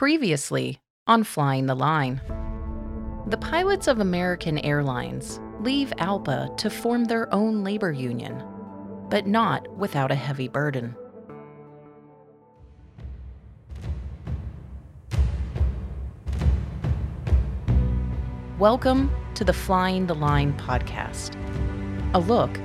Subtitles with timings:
[0.00, 2.22] Previously on Flying the Line.
[3.26, 8.42] The pilots of American Airlines leave ALPA to form their own labor union,
[9.10, 10.96] but not without a heavy burden.
[18.58, 21.34] Welcome to the Flying the Line podcast,
[22.14, 22.56] a look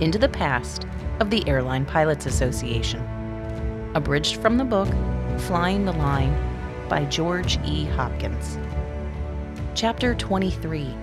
[0.00, 0.86] into the past
[1.20, 3.06] of the Airline Pilots Association,
[3.94, 4.88] abridged from the book
[5.38, 6.47] Flying the Line
[6.88, 7.84] by George E.
[7.84, 8.58] Hopkins.
[9.74, 10.94] Chapter 23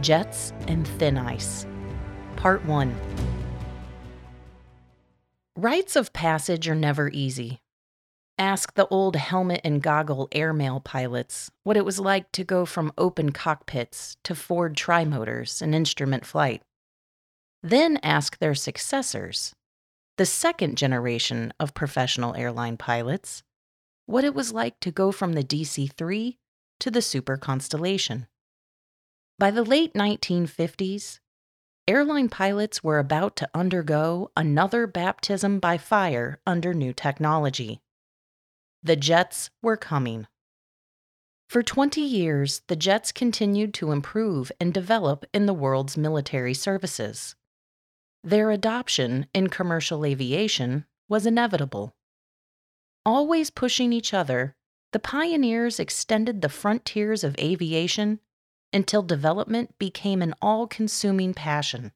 [0.00, 1.66] Jets and Thin Ice,
[2.36, 2.94] Part 1.
[5.56, 7.60] Rites of passage are never easy.
[8.38, 12.92] Ask the old helmet and goggle airmail pilots what it was like to go from
[12.98, 16.62] open cockpits to Ford trimotors and instrument flight.
[17.62, 19.54] Then ask their successors,
[20.18, 23.42] the second generation of professional airline pilots,
[24.12, 26.36] what it was like to go from the DC 3
[26.78, 28.26] to the Super Constellation.
[29.38, 31.20] By the late 1950s,
[31.88, 37.80] airline pilots were about to undergo another baptism by fire under new technology.
[38.82, 40.26] The jets were coming.
[41.48, 47.34] For 20 years, the jets continued to improve and develop in the world's military services.
[48.22, 51.94] Their adoption in commercial aviation was inevitable.
[53.04, 54.54] Always pushing each other,
[54.92, 58.20] the pioneers extended the frontiers of aviation
[58.72, 61.92] until development became an all consuming passion,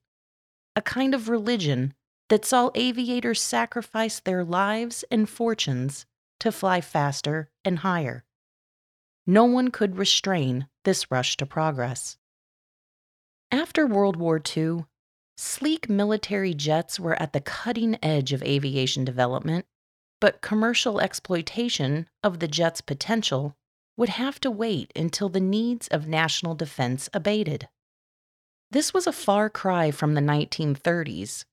[0.74, 1.94] a kind of religion
[2.28, 6.06] that saw aviators sacrifice their lives and fortunes
[6.40, 8.24] to fly faster and higher.
[9.26, 12.18] No one could restrain this rush to progress.
[13.50, 14.86] After World War II,
[15.36, 19.66] sleek military jets were at the cutting edge of aviation development,
[20.20, 23.56] but commercial exploitation of the jet's potential
[23.96, 27.68] would have to wait until the needs of national defense abated.
[28.70, 31.44] This was a far cry from the 1930s,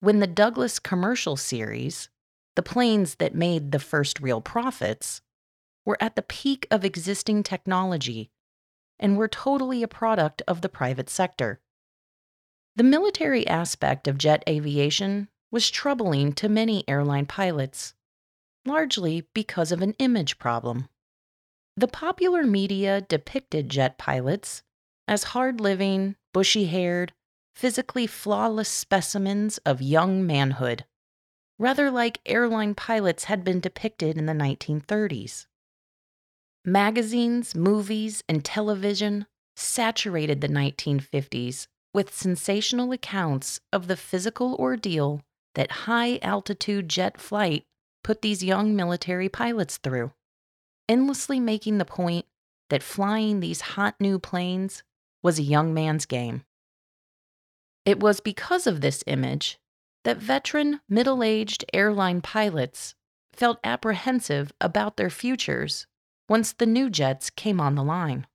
[0.00, 2.08] when the Douglas commercial series,
[2.56, 5.20] the planes that made the first real profits,
[5.84, 8.30] were at the peak of existing technology
[8.98, 11.60] and were totally a product of the private sector.
[12.76, 17.94] The military aspect of jet aviation was troubling to many airline pilots,
[18.66, 20.88] largely because of an image problem.
[21.76, 24.62] The popular media depicted jet pilots
[25.06, 27.12] as hard living, bushy haired,
[27.54, 30.84] physically flawless specimens of young manhood
[31.58, 35.46] rather like airline pilots had been depicted in the 1930s.
[36.64, 39.26] Magazines, movies, and television
[39.56, 45.20] saturated the 1950s with sensational accounts of the physical ordeal
[45.54, 47.64] that high altitude jet flight
[48.04, 50.12] put these young military pilots through,
[50.88, 52.26] endlessly making the point
[52.70, 54.84] that flying these hot new planes
[55.22, 56.44] was a young man's game.
[57.84, 59.58] It was because of this image
[60.04, 62.94] that veteran, middle aged airline pilots
[63.32, 65.86] felt apprehensive about their futures
[66.28, 68.26] once the new jets came on the line.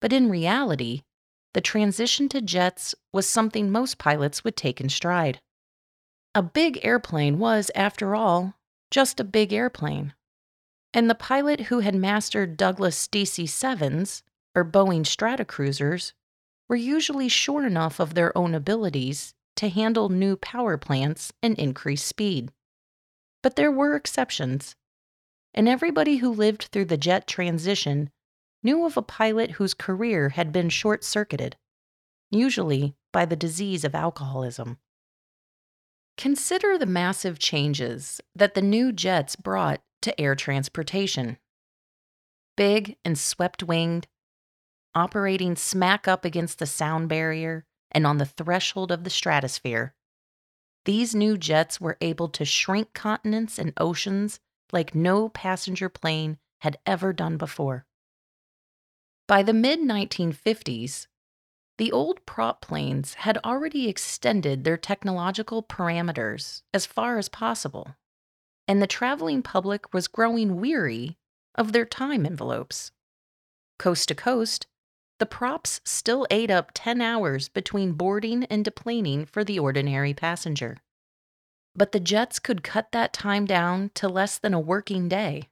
[0.00, 1.02] But in reality,
[1.54, 5.40] the transition to jets was something most pilots would take in stride.
[6.34, 8.54] A big airplane was, after all,
[8.90, 10.14] just a big airplane.
[10.94, 14.22] And the pilot who had mastered Douglas DC 7s
[14.54, 16.12] or Boeing Stratocruisers
[16.68, 22.02] were usually sure enough of their own abilities to handle new power plants and increase
[22.02, 22.52] speed.
[23.42, 24.76] But there were exceptions,
[25.54, 28.10] and everybody who lived through the jet transition
[28.62, 31.56] knew of a pilot whose career had been short circuited,
[32.30, 34.78] usually by the disease of alcoholism.
[36.18, 41.38] Consider the massive changes that the new jets brought to air transportation.
[42.56, 44.08] Big and swept winged,
[44.96, 49.94] operating smack up against the sound barrier, and on the threshold of the stratosphere.
[50.86, 54.40] These new jets were able to shrink continents and oceans
[54.72, 57.86] like no passenger plane had ever done before.
[59.28, 61.06] By the mid 1950s,
[61.78, 67.94] the old prop planes had already extended their technological parameters as far as possible,
[68.66, 71.16] and the traveling public was growing weary
[71.54, 72.90] of their time envelopes.
[73.78, 74.66] Coast to coast,
[75.18, 80.78] the props still ate up 10 hours between boarding and deplaning for the ordinary passenger.
[81.74, 85.48] But the jets could cut that time down to less than a working day,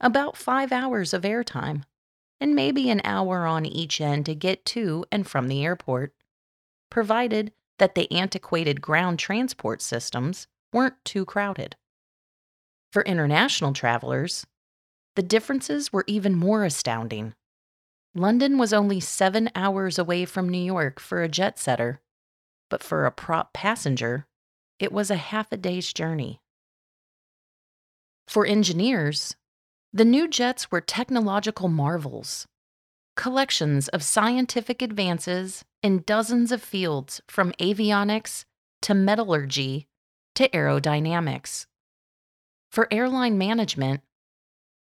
[0.00, 1.84] about five hours of airtime,
[2.40, 6.12] and maybe an hour on each end to get to and from the airport,
[6.90, 11.76] provided that the antiquated ground transport systems weren't too crowded.
[12.92, 14.46] For international travelers,
[15.14, 17.34] the differences were even more astounding.
[18.14, 22.00] London was only seven hours away from New York for a jet setter,
[22.70, 24.26] but for a prop passenger,
[24.78, 26.40] it was a half a day's journey.
[28.28, 29.36] For engineers,
[29.96, 32.46] the new jets were technological marvels,
[33.16, 38.44] collections of scientific advances in dozens of fields from avionics
[38.82, 39.86] to metallurgy
[40.34, 41.64] to aerodynamics.
[42.70, 44.02] For airline management,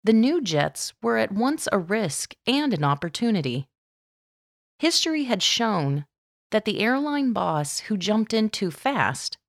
[0.03, 3.67] the new jets were at once a risk and an opportunity.
[4.77, 6.05] History had shown
[6.51, 9.39] that the airline boss who jumped in too fast,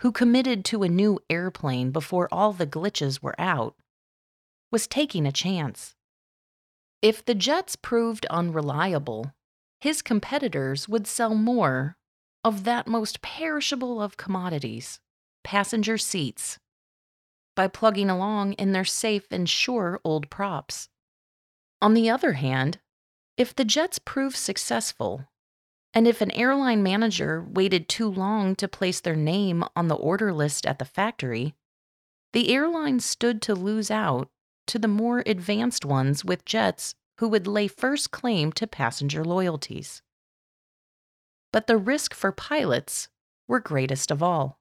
[0.00, 3.74] who committed to a new airplane before all the glitches were out,
[4.70, 5.94] was taking a chance.
[7.00, 9.32] If the jets proved unreliable,
[9.80, 11.96] his competitors would sell more
[12.44, 15.00] of that most perishable of commodities
[15.44, 16.58] passenger seats
[17.56, 20.88] by plugging along in their safe and sure old props.
[21.80, 22.78] On the other hand,
[23.36, 25.24] if the jets proved successful,
[25.94, 30.32] and if an airline manager waited too long to place their name on the order
[30.32, 31.54] list at the factory,
[32.32, 34.28] the airline stood to lose out
[34.68, 40.02] to the more advanced ones with jets who would lay first claim to passenger loyalties.
[41.52, 43.08] But the risk for pilots
[43.48, 44.58] were greatest of all.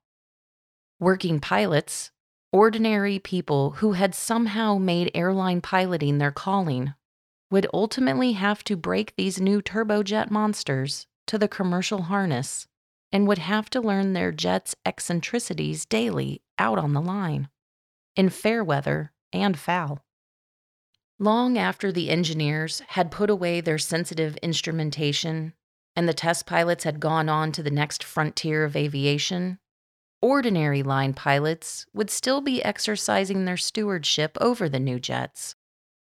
[1.00, 2.12] Working pilots
[2.54, 6.94] Ordinary people who had somehow made airline piloting their calling
[7.52, 12.66] would ultimately have to break these new turbojet monsters to the commercial harness
[13.12, 17.50] and would have to learn their jet's eccentricities daily out on the line,
[18.16, 20.04] in fair weather and foul.
[21.20, 25.54] Long after the engineers had put away their sensitive instrumentation
[25.96, 29.58] and the test pilots had gone on to the next frontier of aviation,
[30.22, 35.56] ordinary line pilots would still be exercising their stewardship over the new jets,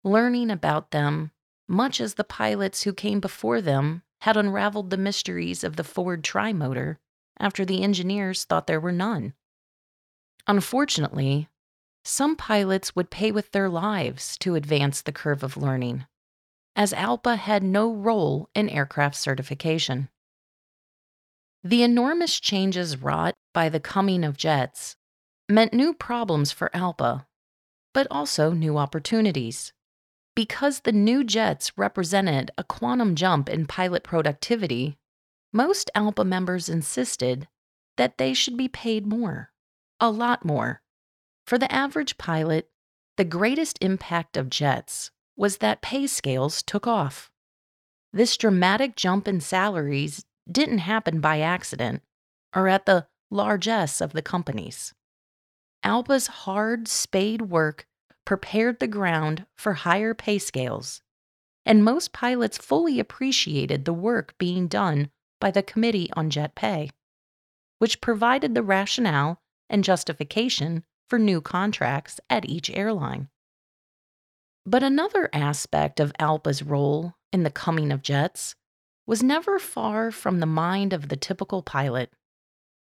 [0.03, 1.31] learning about them
[1.68, 6.23] much as the pilots who came before them had unraveled the mysteries of the Ford
[6.23, 6.97] trimotor
[7.39, 9.33] after the engineers thought there were none.
[10.47, 11.50] Unfortunately,
[12.06, 16.06] some pilots would pay with their lives to advance the curve of learning,
[16.75, 20.07] as ALPA had no role in aircraft certification.
[21.63, 24.96] The enormous changes wrought by the coming of jets
[25.50, 27.25] meant new problems for ALPA,
[27.92, 29.74] but also new opportunities.
[30.36, 34.98] Because the new jets represented a quantum jump in pilot productivity,
[35.52, 37.48] most ALPA members insisted
[37.98, 39.50] that they should be paid more,
[40.00, 40.81] a lot more.
[41.45, 42.69] For the average pilot,
[43.18, 47.30] the greatest impact of jets was that pay scales took off.
[48.12, 52.01] This dramatic jump in salaries didn't happen by accident
[52.56, 54.94] or at the largesse of the companies.
[55.83, 57.86] ALPA's hard spade work
[58.25, 61.01] prepared the ground for higher pay scales,
[61.65, 66.89] and most pilots fully appreciated the work being done by the Committee on Jet Pay,
[67.77, 73.30] which provided the rationale and justification for new contracts at each airline.
[74.66, 78.56] But another aspect of ALPA's role in the coming of jets
[79.06, 82.12] was never far from the mind of the typical pilot.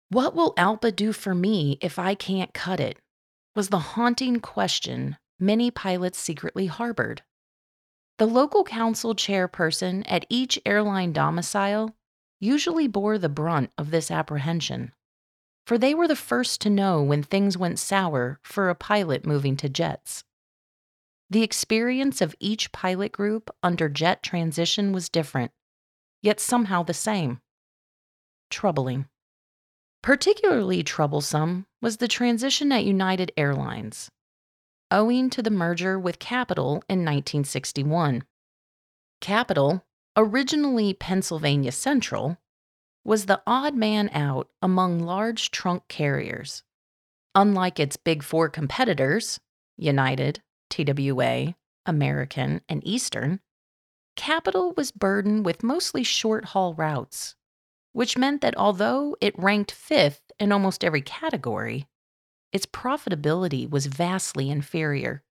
[0.10, 2.98] What will ALPA do for me if I can't cut it?
[3.56, 7.24] was the haunting question many pilots secretly harbored.
[8.18, 11.96] The local council chairperson at each airline domicile
[12.40, 14.94] usually bore the brunt of this apprehension,
[15.66, 19.56] for they were the first to know when things went sour for a pilot moving
[19.58, 20.24] to jets.
[21.30, 25.52] The experience of each pilot group under jet transition was different,
[26.22, 27.40] yet somehow the same.
[28.50, 29.08] Troubling.
[30.04, 34.10] Particularly troublesome was the transition at United Airlines,
[34.90, 38.24] owing to the merger with Capital in 1961.
[39.22, 39.86] Capital,
[40.18, 42.38] originally Pennsylvania Central,
[43.04, 46.64] was the odd man out among large trunk carriers.
[47.34, 49.40] Unlike its big four competitors,
[49.78, 51.56] United, TWA,
[51.86, 53.40] American, and Eastern,
[54.16, 57.36] Capital was burdened with mostly short haul routes,
[57.94, 61.88] which meant that although it ranked fifth in almost every category,
[62.52, 65.24] its profitability was vastly inferior.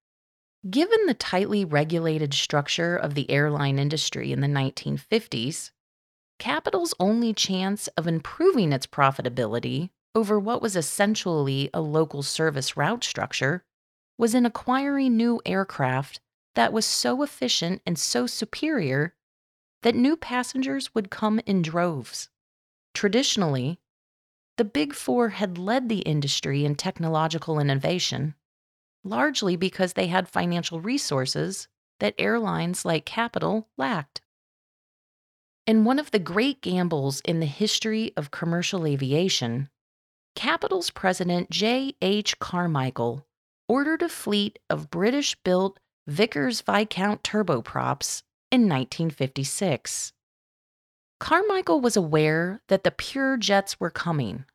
[0.69, 5.71] Given the tightly regulated structure of the airline industry in the 1950s,
[6.41, 13.05] Capital's only chance of improving its profitability over what was essentially a local service route
[13.05, 13.63] structure
[14.17, 16.19] was in acquiring new aircraft
[16.55, 19.15] that was so efficient and so superior
[19.83, 22.31] that new passengers would come in droves.
[22.95, 23.79] Traditionally,
[24.57, 28.35] the Big Four had led the industry in technological innovation,
[29.05, 31.69] largely because they had financial resources
[31.99, 34.23] that airlines like Capital lacked.
[35.71, 39.71] In one of the great gambles in the history of commercial aviation,
[40.35, 41.95] Capital's president J.
[42.03, 42.41] H.
[42.41, 43.25] Carmichael
[43.69, 50.13] ordered a fleet of British built Vickers Viscount turboprops in 1956.
[51.21, 54.47] Carmichael was aware that the pure jets were coming,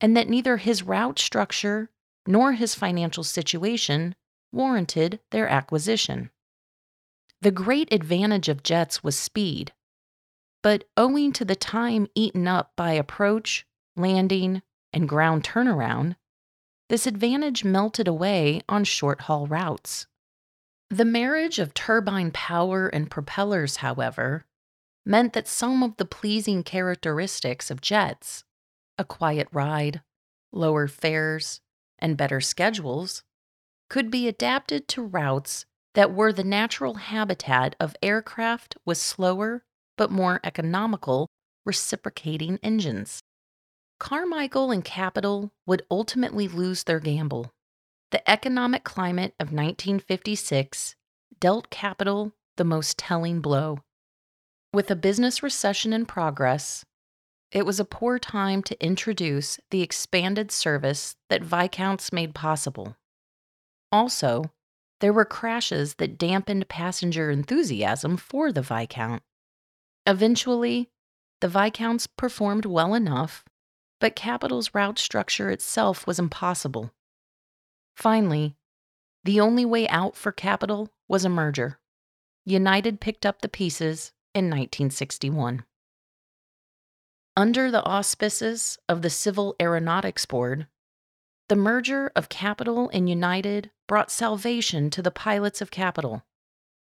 [0.00, 1.90] and that neither his route structure
[2.24, 4.14] nor his financial situation
[4.52, 6.30] warranted their acquisition.
[7.40, 9.72] The great advantage of jets was speed,
[10.66, 14.60] but owing to the time eaten up by approach, landing,
[14.92, 16.16] and ground turnaround,
[16.88, 20.08] this advantage melted away on short haul routes.
[20.90, 24.44] The marriage of turbine power and propellers, however,
[25.04, 28.42] meant that some of the pleasing characteristics of jets
[28.98, 30.02] a quiet ride,
[30.50, 31.60] lower fares,
[32.00, 33.22] and better schedules
[33.88, 39.62] could be adapted to routes that were the natural habitat of aircraft with slower
[39.96, 41.28] but more economical
[41.64, 43.20] reciprocating engines.
[43.98, 47.52] Carmichael and Capital would ultimately lose their gamble.
[48.10, 50.94] The economic climate of 1956
[51.40, 53.80] dealt Capital the most telling blow.
[54.72, 56.84] With a business recession in progress,
[57.50, 62.96] it was a poor time to introduce the expanded service that Viscounts made possible.
[63.92, 64.52] Also,
[65.00, 69.22] there were crashes that dampened passenger enthusiasm for the Viscount.
[70.06, 70.88] Eventually,
[71.40, 73.44] the Viscounts performed well enough,
[74.00, 76.92] but Capital's route structure itself was impossible.
[77.96, 78.56] Finally,
[79.24, 81.80] the only way out for Capital was a merger.
[82.44, 85.64] United picked up the pieces in 1961.
[87.36, 90.68] Under the auspices of the Civil Aeronautics Board,
[91.48, 96.24] the merger of Capital and United brought salvation to the pilots of Capital,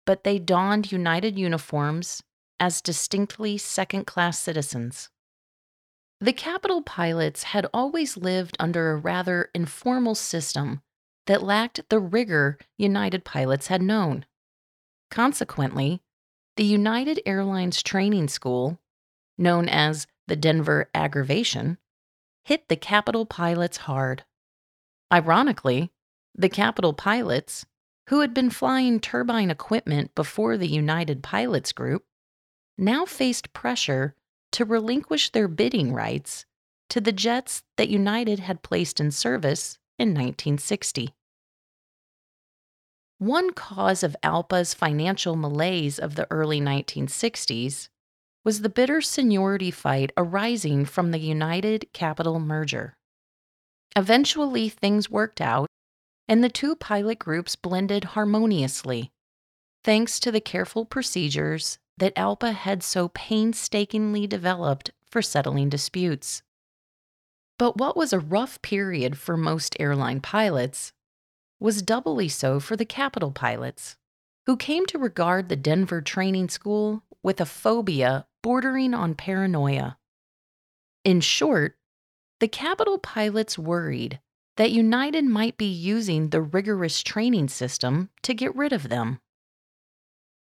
[0.06, 2.22] but they donned United uniforms
[2.60, 5.10] as distinctly second class citizens.
[6.20, 10.82] The Capital pilots had always lived under a rather informal system
[11.26, 14.26] that lacked the rigor United pilots had known.
[15.10, 16.00] Consequently,
[16.56, 18.80] the United Airlines Training School,
[19.36, 21.78] known as the Denver aggravation,
[22.44, 24.24] hit the Capital pilots hard.
[25.12, 25.92] Ironically,
[26.34, 27.64] the Capital pilots,
[28.08, 32.04] who had been flying turbine equipment before the United Pilots Group,
[32.78, 34.14] now faced pressure
[34.52, 36.46] to relinquish their bidding rights
[36.88, 41.12] to the jets that United had placed in service in 1960.
[43.18, 47.88] One cause of ALPA's financial malaise of the early 1960s
[48.44, 52.96] was the bitter seniority fight arising from the United Capital merger.
[53.96, 55.66] Eventually, things worked out,
[56.28, 59.10] and the two pilot groups blended harmoniously,
[59.82, 66.42] thanks to the careful procedures that ALPA had so painstakingly developed for settling disputes.
[67.58, 70.92] But what was a rough period for most airline pilots
[71.60, 73.96] was doubly so for the Capital pilots,
[74.46, 79.98] who came to regard the Denver Training School with a phobia bordering on paranoia.
[81.04, 81.76] In short,
[82.38, 84.20] the Capital pilots worried
[84.56, 89.20] that United might be using the rigorous training system to get rid of them.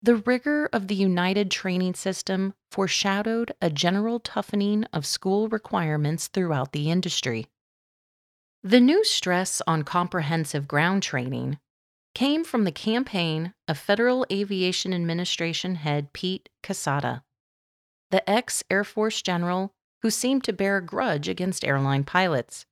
[0.06, 6.70] The rigor of the United training system foreshadowed a general toughening of school requirements throughout
[6.70, 7.48] the industry.
[8.62, 11.58] The new stress on comprehensive ground training
[12.14, 17.24] came from the campaign of Federal Aviation Administration head Pete Quesada,
[18.12, 19.72] the ex Air Force general
[20.02, 22.64] who seemed to bear a grudge against airline pilots,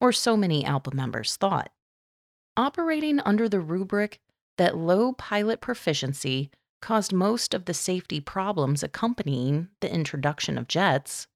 [0.00, 1.70] or so many ALPA members thought.
[2.56, 4.18] Operating under the rubric
[4.58, 6.50] that low pilot proficiency
[6.84, 11.26] caused most of the safety problems accompanying the introduction of jets,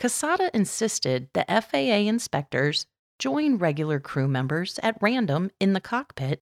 [0.00, 2.86] Quesada insisted the FAA inspectors
[3.18, 6.40] join regular crew members at random in the cockpit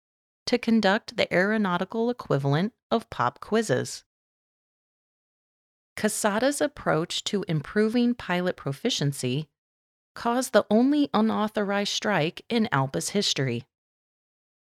[0.47, 4.03] to conduct the aeronautical equivalent of pop quizzes.
[5.97, 9.47] Quesada's approach to improving pilot proficiency
[10.17, 13.62] caused the only unauthorized strike in ALPA's history.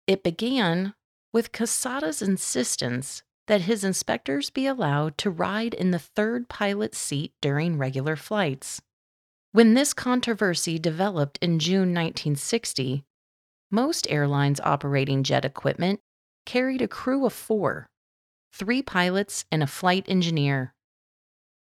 [0.06, 0.96] It began
[1.32, 7.34] with Quesada's insistence that his inspectors be allowed to ride in the third pilot seat
[7.42, 8.82] during regular flights.
[9.52, 13.04] When this controversy developed in June 1960,
[13.70, 16.00] most airlines operating jet equipment
[16.46, 17.88] carried a crew of four
[18.54, 20.74] three pilots and a flight engineer.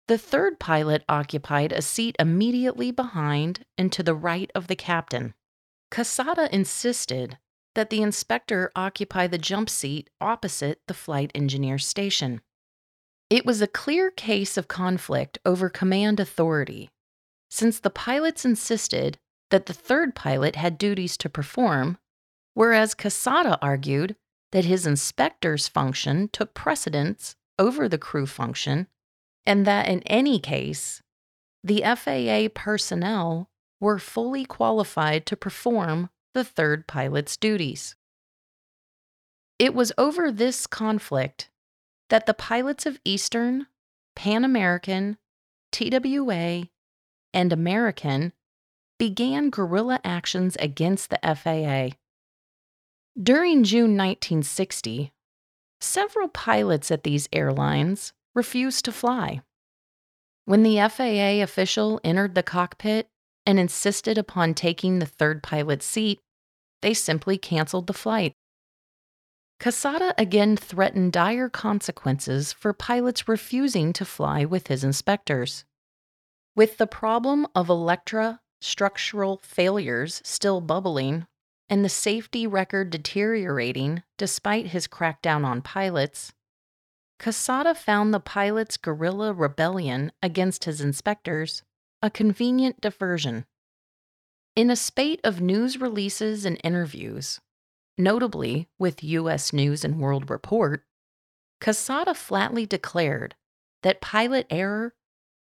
[0.08, 5.34] The third pilot occupied a seat immediately behind and to the right of the captain.
[5.90, 7.38] Quesada insisted
[7.74, 12.40] that the inspector occupy the jump seat opposite the flight engineer's station.
[13.28, 16.90] It was a clear case of conflict over command authority,
[17.48, 19.18] since the pilots insisted
[19.50, 21.98] that the third pilot had duties to perform,
[22.54, 24.16] whereas Quesada argued
[24.52, 28.88] that his inspector's function took precedence over the crew function,
[29.46, 31.02] and that in any case,
[31.62, 33.48] the FAA personnel
[33.80, 37.96] were fully qualified to perform the third pilot's duties.
[39.58, 41.50] It was over this conflict
[42.08, 43.66] that the pilots of Eastern,
[44.16, 45.18] Pan American,
[45.72, 46.68] TWA,
[47.32, 48.32] and American
[48.98, 51.96] began guerrilla actions against the FAA.
[53.20, 55.12] During June 1960,
[55.80, 59.40] several pilots at these airlines refused to fly.
[60.44, 63.08] When the FAA official entered the cockpit
[63.50, 66.20] and insisted upon taking the third pilot's seat,
[66.82, 68.32] they simply canceled the flight.
[69.58, 75.64] Quesada again threatened dire consequences for pilots refusing to fly with his inspectors.
[76.54, 81.26] With the problem of Electra structural failures still bubbling
[81.68, 86.32] and the safety record deteriorating despite his crackdown on pilots,
[87.18, 91.64] Quesada found the pilots' guerrilla rebellion against his inspectors
[92.02, 93.46] a convenient diversion.
[94.56, 97.40] In a spate of news releases and interviews,
[98.00, 99.52] Notably, with U.S.
[99.52, 100.84] News and World Report,
[101.60, 103.34] Quesada flatly declared
[103.82, 104.94] that pilot error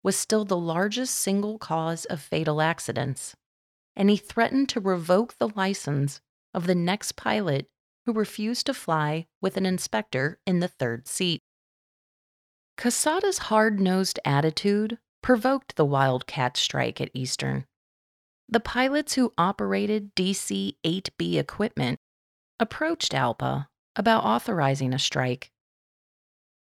[0.03, 3.35] was still the largest single cause of fatal accidents,
[3.93, 6.21] and he threatened to revoke the license
[6.53, 7.67] of the next pilot
[8.05, 11.41] who refused to fly with an inspector in the third seat.
[12.77, 17.65] Quesada's hard nosed attitude provoked the Wildcat strike at Eastern.
[18.47, 21.97] The pilots who operated DC 8B equipment
[22.59, 23.65] approached ALPA
[23.95, 25.49] about authorizing a strike.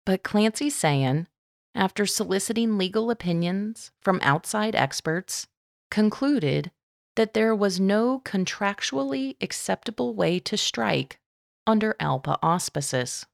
[0.06, 1.28] But Clancy Sayen,
[1.76, 5.46] after soliciting legal opinions from outside experts,
[5.92, 6.72] concluded
[7.18, 11.20] that there was no contractually acceptable way to strike
[11.68, 13.26] under ALPA auspices.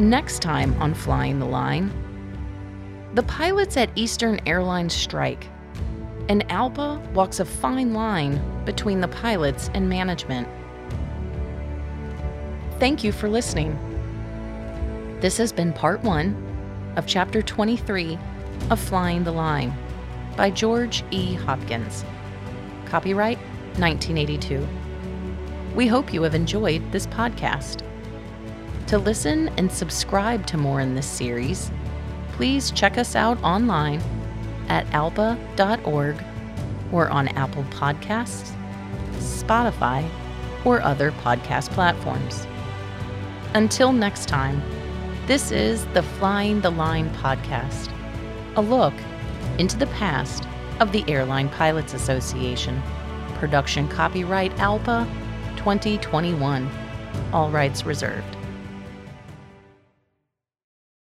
[0.00, 1.92] Next time on Flying the Line,
[3.12, 5.46] the pilots at Eastern Airlines strike
[6.30, 10.48] and ALPA walks a fine line between the pilots and management.
[12.78, 13.78] Thank you for listening.
[15.20, 16.34] This has been part one
[16.96, 18.18] of Chapter 23
[18.70, 19.70] of Flying the Line
[20.34, 21.34] by George E.
[21.34, 22.06] Hopkins.
[22.86, 23.36] Copyright
[23.76, 24.66] 1982.
[25.74, 27.82] We hope you have enjoyed this podcast.
[28.88, 31.70] To listen and subscribe to more in this series,
[32.32, 34.02] please check us out online
[34.68, 36.24] at alpa.org
[36.92, 38.52] or on Apple Podcasts,
[39.18, 40.08] Spotify,
[40.64, 42.46] or other podcast platforms.
[43.54, 44.62] Until next time,
[45.26, 47.88] this is the Flying the Line podcast,
[48.56, 48.94] a look
[49.58, 50.44] into the past
[50.80, 52.82] of the Airline Pilots Association.
[53.34, 55.06] Production copyright ALPA
[55.56, 56.68] 2021.
[57.32, 58.36] All rights reserved.